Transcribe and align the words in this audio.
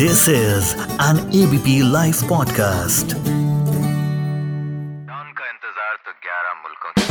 This 0.00 0.22
is 0.28 0.70
an 1.02 1.18
ABP 1.36 1.74
live 1.92 2.16
podcast 2.28 3.12
उनका 3.14 5.44
इंतज़ार 5.50 5.94
तो 6.06 6.12
11 6.26 6.58
मुल्कों 6.64 6.90
की 6.98 7.04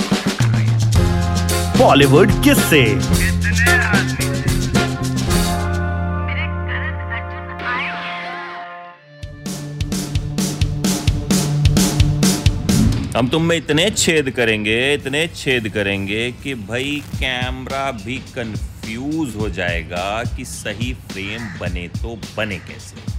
बॉलीवुड 1.80 2.34
किससे। 2.44 2.82
कितने 2.84 3.72
आदमी 3.86 4.28
मेरे 6.28 6.46
करण 6.68 7.00
अर्जुन 7.16 7.50
आए 7.72 7.88
हम 13.18 13.26
तुम 13.30 13.42
में 13.44 13.56
इतने 13.58 13.90
छेद 13.90 14.30
करेंगे 14.38 14.94
इतने 14.94 15.28
छेद 15.36 15.70
करेंगे 15.74 16.32
कि 16.44 16.54
भाई 16.70 17.02
कैमरा 17.16 17.92
भी 18.06 18.18
कंफ्यूज 18.86 19.36
हो 19.36 19.50
जाएगा 19.50 20.24
कि 20.36 20.44
सही 20.46 20.94
फ्रेम 21.12 21.48
बने 21.60 21.88
तो 21.92 22.16
बने 22.38 22.58
कैसे। 22.58 23.14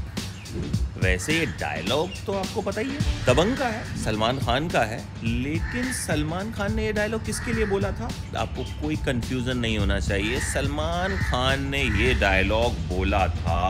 वैसे 1.01 1.39
ये 1.39 1.47
डायलॉग 1.61 2.11
तो 2.27 2.33
आपको 2.33 2.63
पता 2.63 2.81
ही 2.81 2.91
है, 2.91 2.99
दबंग 3.27 3.57
का 3.57 3.67
है, 3.67 3.83
सलमान 4.05 4.39
खान 4.39 4.69
का 4.69 4.81
है, 4.81 4.99
लेकिन 5.25 5.93
सलमान 5.93 6.53
खान 6.53 6.75
ने 6.77 6.85
ये 6.87 6.93
डायलॉग 6.93 7.25
किसके 7.27 7.53
लिए 7.53 7.65
बोला 7.65 7.91
था? 7.93 8.11
आपको 8.39 8.65
कोई 8.83 8.97
कंफ्यूजन 9.07 9.59
नहीं 9.59 9.79
होना 9.79 9.99
चाहिए। 10.01 10.41
सलमान 10.43 11.17
खान 11.21 11.67
ने 11.71 11.83
ये 11.83 12.15
डायलॉग 12.15 12.79
बोला 12.89 13.27
था 13.31 13.67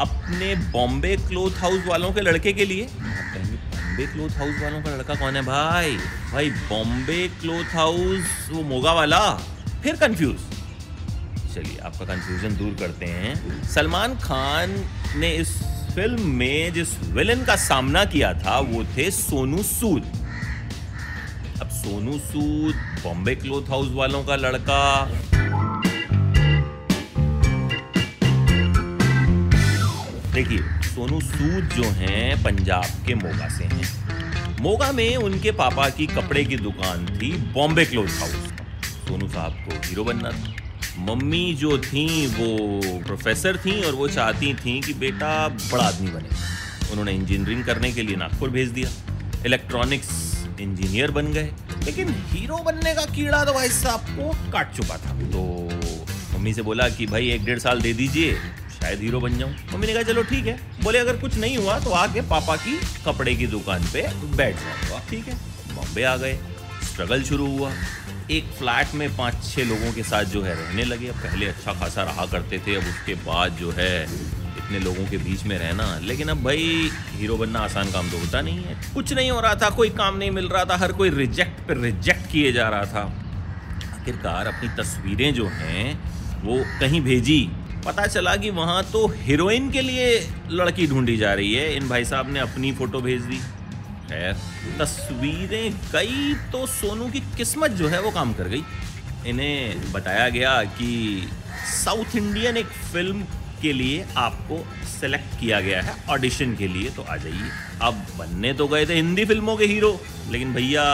अपने 0.00 0.54
बॉम्बे 0.70 1.16
क्लोथ 1.18 1.58
हाउस 1.58 1.86
वालों 1.86 2.12
के 2.12 2.20
लड़के 2.20 2.52
के 2.52 2.64
लिए। 2.64 2.88
बॉम्बे 2.94 4.06
क्लोथ 4.06 4.38
हाउस 4.38 4.62
वालों 4.62 4.82
का 4.82 4.96
लड़का 4.96 5.14
कौन 5.14 5.36
है 5.36 5.42
भाई? 5.42 5.96
भाई, 6.32 6.50
बॉम्बे 6.50 7.26
क्लोथ 7.40 7.74
हाउस 7.74 8.48
वो 8.50 8.62
मोगा 8.64 8.92
वाला। 8.92 9.20
फिर 9.82 9.96
कंफ्यूज 9.96 10.38
चलिए, 11.54 11.78
आपका 11.78 12.04
कंफ्यूजन 12.04 12.56
दूर 12.56 12.76
करते 12.80 13.06
हैं। 13.06 13.62
सलमान 13.64 14.14
खान 14.14 14.84
ने 15.16 15.30
इस 15.30 15.62
फ़िल्म 15.94 16.22
में 16.22 16.72
जिस 16.72 16.98
विलन 17.02 17.44
का 17.44 17.56
सामना 17.56 18.04
किया 18.04 18.32
था, 18.34 18.58
वो 18.58 18.84
थे 18.84 19.10
सोनू 19.10 19.62
सूद। 19.62 20.02
अब 21.62 21.68
सोनू 21.68 22.18
सूद, 22.18 22.74
बॉम्बे 23.04 23.34
क्लोथ 23.34 23.62
हाउस 23.62 23.88
वालों 23.92 24.24
का 24.24 24.36
लड़का। 24.36 25.04
देखिए, 30.34 30.58
सोनू 30.88 31.20
सूद 31.20 31.64
जो 31.76 31.90
हैं, 31.90 32.42
पंजाब 32.42 33.04
के 33.06 33.14
मोगा 33.14 33.48
से 33.48 33.64
हैं। 33.64 34.58
मोगा 34.60 34.92
में 34.92 35.16
उनके 35.16 35.50
पापा 35.50 35.88
की 35.88 36.06
कपड़े 36.06 36.44
की 36.44 36.56
दुकान 36.56 37.06
थी 37.06 37.32
बॉम्बे 37.32 37.84
क्लोथ 37.84 38.18
हाउस। 38.18 38.50
सोनू 38.84 39.28
साहब 39.28 39.52
को 39.52 39.88
हीरो 39.88 40.04
बनना 40.04 40.30
था। 40.30 40.54
मम्मी 40.98 41.54
जो 41.54 41.78
थी, 41.78 42.26
वो 42.26 42.80
प्रोफेसर 43.02 43.56
थी 43.56 43.82
और 43.82 43.92
वो 43.92 44.08
चाहती 44.08 44.54
थी 44.54 44.80
कि 44.80 44.94
बेटा 44.94 45.48
बड़ा 45.48 45.84
आदमी 45.84 46.10
बने। 46.10 46.28
उन्होंने 46.90 47.12
इंजीनियरिंग 47.12 47.64
करने 47.64 47.92
के 47.92 48.02
लिए 48.02 48.16
नागपुर 48.16 48.50
भेज 48.50 48.68
दिया। 48.68 48.90
इलेक्ट्रॉनिक्स 49.46 50.38
इंजीनियर 50.60 51.10
बन 51.10 51.26
गए। 51.26 51.52
लेकिन 51.84 52.14
हीरो 52.28 52.56
बनने 52.56 52.94
का 52.94 53.04
कीड़ा 53.04 53.44
तो 53.44 53.52
भाई 53.52 53.68
साहब 53.68 54.00
को 54.00 54.52
काट 54.52 54.76
चुका 54.76 54.96
था। 54.96 55.10
तो 55.10 55.70
मम्मी 56.34 56.54
से 56.54 56.62
बोला 56.62 56.88
कि 56.88 57.06
भाई, 57.06 57.30
एक 57.30 57.44
डेढ़ 57.44 57.58
साल 57.58 57.80
दे 57.80 57.92
दीजिए, 57.92 58.34
शायद 58.80 59.00
हीरो 59.00 59.20
बन 59.20 59.38
जाऊँ। 59.38 59.52
मम्मी 59.72 59.86
ने 59.86 59.92
कहा, 59.92 60.02
चलो 60.02 60.22
ठीक 60.22 60.46
है। 60.46 60.60
बोले, 60.82 60.98
अगर 60.98 61.16
कुछ 61.16 61.36
नहीं 61.36 61.56
हुआ 61.56 61.78
तो 61.78 61.90
आके 61.90 62.20
पापा 62.20 62.56
की 62.56 62.80
कपड़े 63.06 63.34
की 63.36 63.46
दुकान 63.46 63.84
पे 63.92 64.02
बैठ 64.36 64.56
जाऊँगा। 64.56 65.02
ठीक 65.10 65.28
है, 65.28 65.34
बॉम्बे 65.74 66.02
आ 66.02 66.16
गए। 66.16 66.38
स्ट्रगल 66.82 67.22
शुरू 67.22 67.46
हुआ। 67.46 67.72
एक 68.30 68.44
फ्लैट 68.44 68.94
में 68.94 69.16
पाँच 69.16 69.34
छः 69.44 69.64
लोगों 69.64 69.92
के 69.92 70.02
साथ 70.02 70.24
जो 70.24 70.42
है 70.42 70.54
रहने 70.54 70.84
लगे। 70.84 71.08
अब 71.08 71.14
पहले 71.14 71.46
अच्छा 71.46 71.72
खासा 71.72 72.02
रहा 72.02 72.26
करते 72.26 72.58
थे, 72.58 72.74
अब 72.74 72.82
उसके 72.82 73.14
बाद 73.14 73.52
जो 73.52 73.70
है 73.70 74.04
इतने 74.58 74.78
लोगों 74.78 75.06
के 75.06 75.16
बीच 75.16 75.44
में 75.44 75.58
रहना। 75.58 75.98
लेकिन 75.98 76.28
अब 76.28 76.42
भाई, 76.42 76.90
हीरो 77.12 77.36
बनना 77.36 77.58
आसान 77.58 77.90
काम 77.90 78.10
तो 78.10 78.18
होता 78.18 78.40
नहीं 78.40 78.64
है। 78.64 78.94
कुछ 78.94 79.12
नहीं 79.12 79.30
हो 79.30 79.40
रहा 79.40 79.54
था, 79.54 79.70
कोई 79.70 79.90
काम 79.90 80.16
नहीं 80.16 80.30
मिल 80.30 80.48
रहा 80.48 80.64
था, 80.64 80.76
हर 80.76 80.92
कोई 80.92 81.10
रिजेक्ट 81.10 81.68
पर 81.68 81.76
रिजेक्ट 81.76 82.30
किए 82.32 82.52
जा 82.52 82.68
रहा 82.68 82.84
था। 82.84 83.02
आखिरकार 84.00 84.46
अपनी 84.46 84.68
तस्वीरें 84.68 85.34
जो 85.34 85.46
हैं, 85.46 86.00
वो 86.44 86.64
कहीं 86.80 87.00
भेजी। 87.00 87.50
पता 87.86 88.06
चला 88.06 88.36
कि 88.36 88.50
वहाँ 88.50 88.82
तो 88.84 89.06
हीरोइन 89.06 89.70
के 89.70 89.80
लिए 89.80 90.30
लड़की 90.50 90.86
ढूंढी 90.86 91.16
जा 91.16 91.34
रही 91.34 91.54
है। 91.54 91.76
इन 91.76 91.88
भाई 91.88 92.04
साहब 92.04 92.32
ने 92.32 92.40
अपनी 92.40 92.72
फ़ोटो 92.72 93.00
भेज 93.00 93.22
दी। 93.22 93.40
खैर, 94.10 94.32
तस्वीरें 94.78 95.72
गई 95.92 96.34
तो 96.52 96.66
सोनू 96.68 97.08
की 97.08 97.20
किस्मत 97.36 97.70
जो 97.72 97.88
है 97.88 98.00
वो 98.02 98.10
काम 98.10 98.32
कर 98.34 98.48
गई। 98.48 98.62
इन्हें 99.26 99.92
बताया 99.92 100.28
गया 100.28 100.62
कि 100.72 101.28
साउथ 101.74 102.16
इंडियन 102.16 102.56
एक 102.56 102.66
फ़िल्म 102.92 103.24
के 103.62 103.72
लिए 103.72 104.04
आपको 104.16 104.58
सेलेक्ट 104.90 105.38
किया 105.40 105.60
गया 105.60 105.80
है 105.82 105.94
ऑडिशन 106.10 106.54
के 106.56 106.68
लिए। 106.68 106.90
तो 106.90 107.02
आ 107.02 107.16
जाइए। 107.16 107.50
अब 107.82 108.04
बनने 108.18 108.52
तो 108.52 108.66
गए 108.68 108.86
थे 108.86 108.94
हिंदी 108.94 109.24
फ़िल्मों 109.24 109.56
के 109.56 109.66
हीरो, 109.66 109.98
लेकिन 110.30 110.54
भैया, 110.54 110.84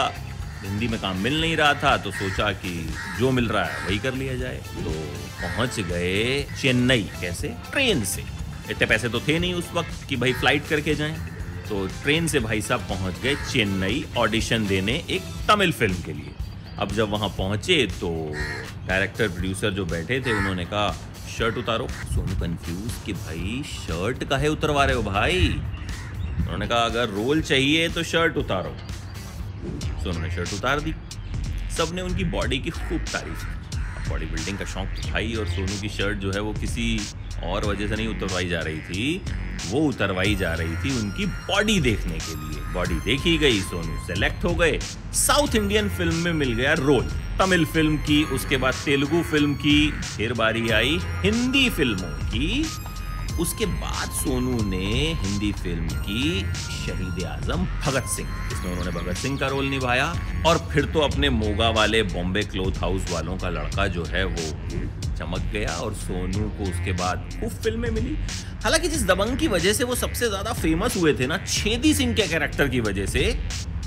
हिंदी 0.61 0.87
में 0.87 0.99
काम 1.01 1.17
मिल 1.17 1.39
नहीं 1.41 1.55
रहा 1.57 1.73
था 1.73 1.95
तो 1.97 2.11
सोचा 2.11 2.51
कि 2.55 2.73
जो 3.19 3.31
मिल 3.31 3.47
रहा 3.47 3.63
है 3.63 3.85
वही 3.85 3.97
कर 3.99 4.13
लिया 4.13 4.35
जाए। 4.35 4.61
तो 4.75 4.91
पहुँच 5.41 5.79
गए 5.81 6.43
चेन्नई। 6.61 7.09
कैसे? 7.21 7.47
ट्रेन 7.71 8.03
से। 8.05 8.23
इतने 8.71 8.85
पैसे 8.85 9.09
तो 9.09 9.19
थे 9.19 9.39
नहीं 9.39 9.53
उस 9.53 9.71
वक्त 9.73 10.07
कि 10.09 10.15
भाई 10.15 10.33
फ़्लाइट 10.33 10.67
करके 10.69 10.95
जाएँ। 10.95 11.15
तो 11.69 11.87
ट्रेन 12.03 12.27
से 12.27 12.39
भाई 12.39 12.61
साहब 12.61 12.79
पहुँच 12.79 13.19
गए 13.23 13.35
चेन्नई 13.51 14.05
ऑडिशन 14.17 14.67
देने 14.67 14.93
एक 15.09 15.21
तमिल 15.47 15.71
फ़िल्म 15.71 16.01
के 16.05 16.13
लिए। 16.13 16.33
अब 16.79 16.91
जब 16.91 17.09
वहाँ 17.09 17.29
पहुँचे 17.29 17.85
तो 17.99 18.09
डायरेक्टर 18.87 19.27
प्रोड्यूसर 19.27 19.71
जो 19.71 19.85
बैठे 19.85 20.19
थे, 20.19 20.33
उन्होंने 20.33 20.65
कहा 20.65 20.91
शर्ट 21.37 21.57
उतारो। 21.57 21.87
सोनू 21.87 22.39
कंफ्यूज 22.39 22.91
कि 23.05 23.13
भाई 23.13 23.61
शर्ट 23.65 24.23
काहे 24.23 24.47
उतरवा 24.47 24.85
रहे 24.85 24.95
हो 24.95 25.03
भाई? 25.03 25.47
उन्होंने 26.39 26.67
कहा, 26.67 26.79
अगर 26.79 27.09
रोल 27.09 27.41
चाहिए 27.41 27.89
तो 27.89 28.03
शर्ट 28.03 28.37
उतारो। 28.37 28.75
सोनू 30.03 30.19
ने 30.19 30.31
शर्ट 30.31 30.53
उतार 30.53 30.79
दी। 30.79 30.93
सबने 31.77 32.01
उनकी 32.01 32.23
बॉडी 32.23 32.59
की 32.59 32.69
खूब 32.69 33.01
तारीफ़ 33.13 33.45
की। 33.45 34.09
बॉडी 34.09 34.25
बिल्डिंग 34.25 34.57
का 34.57 34.65
शौक 34.65 34.87
तो 34.87 35.11
था 35.11 35.17
ही 35.17 35.35
और 35.35 35.47
सोनू 35.47 35.81
की 35.81 35.89
शर्ट 35.89 36.17
जो 36.17 36.31
है 36.31 36.39
वो 36.39 36.53
किसी 36.53 36.99
और 37.43 37.65
वजह 37.65 37.87
से 37.87 37.95
नहीं 37.95 38.07
उतरवाई 38.07 38.47
जा 38.47 38.59
रही 38.59 38.79
थी। 38.79 39.21
वो 39.69 39.79
उतरवाई 39.87 40.35
जा 40.35 40.53
रही 40.53 40.75
थी 40.75 40.97
उनकी 40.99 41.25
बॉडी 41.25 41.79
देखने 41.81 42.17
के 42.19 42.35
लिए। 42.35 42.61
बॉडी 42.73 42.99
देखी 43.01 43.37
गई, 43.37 43.59
सोनू 43.61 44.05
सेलेक्ट 44.07 44.43
हो 44.45 44.53
गए। 44.55 44.79
साउथ 45.15 45.55
इंडियन 45.55 45.89
फ़िल्म 45.89 46.15
में 46.15 46.33
मिल 46.33 46.53
गया 46.53 46.73
रोल 46.73 47.09
तमिल 47.39 47.65
फ़िल्म 47.65 47.97
की, 47.99 48.23
उसके 48.25 48.57
बाद 48.57 48.73
तेलुगु 48.85 49.21
फ़िल्म 49.23 49.53
की, 49.55 49.91
फिर 49.91 50.33
बारी 50.33 50.69
आई 50.71 50.99
हिंदी 51.23 51.69
फ़िल्मों 51.69 52.11
की। 52.29 52.65
उसके 53.41 53.65
बाद 53.65 54.11
सोनू 54.11 54.61
ने 54.69 54.85
हिंदी 55.15 55.51
फ़िल्म 55.53 55.87
की 55.99 56.41
शहीद 56.41 57.23
आज़म 57.25 57.65
भगत 57.85 58.07
सिंह। 58.07 58.29
इसमें 58.51 58.71
उन्होंने 58.71 58.91
भगत 58.91 59.17
सिंह 59.17 59.37
का 59.39 59.47
रोल 59.47 59.65
निभाया। 59.65 60.07
और 60.47 60.57
फिर 60.71 60.85
तो 60.85 60.99
अपने 60.99 61.29
मोगा 61.31 61.69
वाले 61.71 62.01
बॉम्बे 62.05 62.43
क्लोथ 62.43 62.81
हाउस 62.81 63.11
वालों 63.11 63.37
का 63.37 63.49
लड़का 63.49 63.87
जो 63.87 64.05
है 64.05 64.23
वो 64.25 64.53
चमक 65.17 65.49
गया 65.53 65.75
और 65.75 65.93
सोनू 65.95 66.49
को 66.57 66.63
उसके 66.63 66.91
बाद 66.93 67.29
खूब 67.39 67.51
फ़िल्में 67.63 67.89
मिली। 67.91 68.15
हालाँकि 68.63 68.87
जिस 68.87 69.05
दबंग 69.05 69.37
की 69.37 69.47
वजह 69.47 69.73
से 69.73 69.83
वो 69.83 69.95
सबसे 69.95 70.27
ज़्यादा 70.29 70.53
फ़ेमस 70.53 70.97
हुए 70.97 71.13
थे 71.13 71.27
ना, 71.27 71.37
छेदी 71.37 71.93
सिंह 71.93 72.13
के 72.13 72.27
कैरेक्टर 72.27 72.67
की 72.67 72.79
वजह 72.81 73.05
से, 73.05 73.23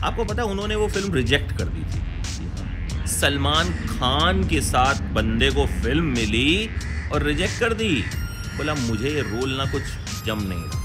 आपको 0.03 0.25
पता 0.25 0.43
है 0.43 0.49
उन्होंने 0.49 0.77
वो 0.77 0.89
फ़िल्म 0.89 1.15
रिजेक्ट 1.15 1.57
कर 1.59 1.65
दी 1.67 1.83
थी। 1.85 3.07
सलमान 3.11 3.71
खान 3.89 4.43
के 4.49 4.61
साथ 4.61 5.03
बंदे 5.15 5.51
को 5.51 5.67
फ़िल्म 5.83 6.05
मिली 6.05 6.69
और 7.13 7.23
रिजेक्ट 7.23 7.61
कर 7.61 7.75
दी। 7.75 7.95
बोला, 8.57 8.75
मुझे 8.75 9.11
ये 9.11 9.21
रोल 9.23 9.57
ना 9.57 9.65
कुछ 9.73 9.83
जम 10.27 10.43
नहीं 10.43 10.65
रहा 10.65 10.79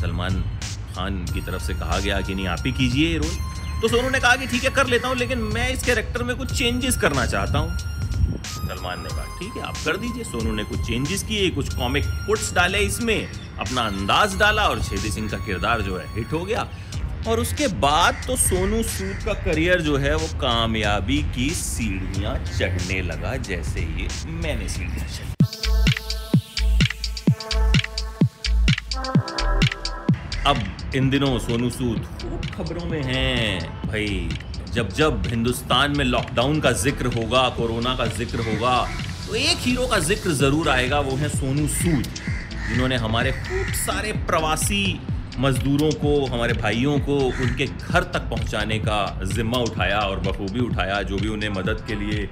सलमान 0.00 0.42
खान 0.94 1.24
की 1.24 1.40
तरफ़ 1.40 1.62
से 1.62 1.74
कहा 1.74 1.98
गया 1.98 2.20
कि 2.20 2.34
नहीं, 2.34 2.46
आप 2.46 2.62
ही 2.66 2.72
कीजिए 2.72 3.08
ये 3.08 3.18
रोल 3.18 3.52
तो 3.82 3.88
सोनू 3.88 4.10
ने 4.10 4.18
कहा 4.20 4.36
कि 4.36 4.46
ठीक 4.46 4.64
है, 4.64 4.70
कर 4.70 4.86
लेता 4.86 5.08
हूँ, 5.08 5.16
लेकिन 5.16 5.38
मैं 5.54 5.68
इस 5.72 5.82
कैरेक्टर 5.82 6.22
में 6.22 6.36
कुछ 6.36 6.52
चेंजेस 6.52 6.96
करना 6.96 7.26
चाहता 7.26 7.58
हूँ। 7.58 7.76
सलमान 8.66 9.02
ने 9.02 9.08
कहा, 9.08 9.24
ठीक 9.38 9.56
है, 9.56 9.62
आप 9.62 9.76
कर 9.84 9.96
दीजिए। 9.96 10.24
सोनू 10.24 10.52
ने 10.54 10.64
कुछ 10.64 10.86
चेंजेस 10.86 11.22
किए, 11.22 11.50
कुछ 11.50 11.74
कॉमिक 11.74 12.04
पुट्स 12.26 12.52
डाले 12.54 12.78
इसमें, 12.80 13.28
अपना 13.58 13.82
अंदाज 13.82 14.36
डाला 14.38 14.66
और 14.68 14.82
छेदी 14.82 15.10
सिंह 15.10 15.30
का 15.30 15.38
किरदार 15.46 15.82
जो 15.82 15.96
है 15.98 16.06
हिट 16.14 16.32
हो 16.32 16.44
गया। 16.44 16.68
और 17.28 17.40
उसके 17.40 17.66
बाद 17.80 18.16
तो 18.26 18.36
सोनू 18.36 18.82
सूद 18.84 19.24
का 19.26 19.32
करियर 19.44 19.80
जो 19.80 19.96
है 19.96 20.14
वो 20.14 20.26
कामयाबी 20.40 21.22
की 21.34 21.48
सीढ़ियाँ 21.50 22.36
चढ़ने 22.46 23.00
लगा, 23.02 23.36
जैसे 23.38 23.80
ये 23.80 24.08
मैंने 24.32 24.68
सीढ़ियाँ 24.68 25.08
चढ़ी। 25.08 25.32
अब 30.46 30.92
इन 30.96 31.08
दिनों 31.10 31.38
सोनू 31.38 31.70
सूद 31.70 32.04
खूब 32.22 32.46
खबरों 32.56 32.84
में 32.86 33.02
हैं। 33.02 33.86
भाई 33.86 34.28
जब 34.74 34.88
जब 34.90 35.26
हिंदुस्तान 35.26 35.96
में 35.96 36.04
लॉकडाउन 36.04 36.60
का 36.60 36.70
ज़िक्र 36.74 37.06
होगा, 37.08 37.48
कोरोना 37.56 37.94
का 37.96 38.06
ज़िक्र 38.08 38.44
होगा 38.44 38.76
तो 39.26 39.34
एक 39.34 39.58
हीरो 39.58 39.86
का 39.86 39.98
ज़िक्र 40.00 40.30
ज़रूर 40.32 40.68
आएगा, 40.68 40.98
वो 41.00 41.16
है 41.16 41.28
सोनू 41.28 41.66
सूद। 41.70 42.06
जिन्होंने 42.68 42.96
हमारे 42.98 43.32
खूब 43.34 43.72
सारे 43.76 44.12
प्रवासी 44.26 45.00
मजदूरों 45.38 45.90
को, 45.92 46.14
हमारे 46.26 46.54
भाइयों 46.54 46.98
को 47.00 47.18
उनके 47.18 47.66
घर 47.66 48.02
तक 48.04 48.28
पहुँचाने 48.30 48.78
का 48.80 48.98
जिम्मा 49.26 49.58
उठाया 49.60 50.00
और 50.00 50.20
बखूबी 50.20 50.60
उठाया, 50.60 51.00
जो 51.02 51.16
भी 51.16 51.28
उन्हें 51.28 51.50
मदद 51.52 51.84
के 51.88 51.94
लिए 51.96 52.28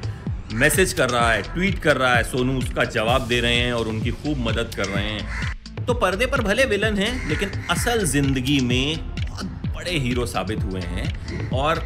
मैसेज 0.54 0.92
कर 0.92 1.10
रहा 1.10 1.30
है, 1.32 1.42
ट्वीट 1.44 1.78
कर 1.78 1.96
रहा 1.96 2.14
है, 2.14 2.22
सोनू 2.24 2.58
उसका 2.58 2.84
जवाब 2.92 3.26
दे 3.28 3.40
रहे 3.40 3.56
हैं 3.56 3.72
और 3.72 3.88
उनकी 3.88 4.10
खूब 4.12 4.46
मदद 4.48 4.74
कर 4.76 4.86
रहे 4.86 5.04
हैं। 5.04 5.84
तो 5.86 5.94
पर्दे 5.96 6.26
पर 6.26 6.40
भले 6.42 6.64
विलन 6.66 6.98
हैं, 6.98 7.28
लेकिन 7.28 7.50
असल 7.70 8.04
ज़िंदगी 8.08 8.60
में 8.62 8.96
बहुत 9.18 9.74
बड़े 9.76 9.98
हीरो 9.98 10.26
साबित 10.28 10.62
हुए 10.62 10.80
हैं 10.82 11.50
और 11.50 11.84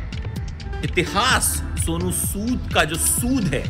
इतिहास 0.85 1.45
सोनू 1.87 2.11
सूद 2.13 2.71
का 2.75 2.85
जो 2.85 2.97
सूद 2.97 3.45
है, 3.55 3.63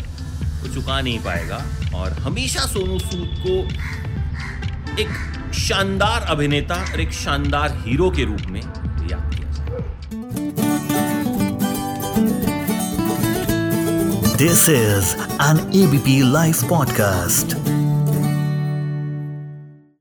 वो 0.62 0.74
चुका 0.74 1.00
नहीं 1.00 1.18
पाएगा 1.24 1.62
और 1.94 2.12
हमेशा 2.26 2.66
सोनू 2.66 2.98
सूद 2.98 3.34
को 3.46 3.56
एक 5.02 5.52
शानदार 5.54 6.22
अभिनेता 6.34 6.74
और 6.92 7.00
एक 7.00 7.12
शानदार 7.12 7.76
हीरो 7.86 8.10
के 8.16 8.24
रूप 8.24 8.46
में 8.50 8.60
याद 8.60 9.34
किया 9.34 9.50
जाएगा 9.58 9.94
This 14.40 14.68
is 14.68 15.14
an 15.40 15.60
ABP 15.82 16.22
Life 16.22 16.62
podcast. 16.72 17.54